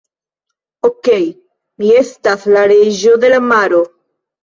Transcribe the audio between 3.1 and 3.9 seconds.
de la maro.